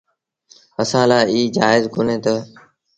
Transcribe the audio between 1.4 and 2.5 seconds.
جآئيز ڪونهي تا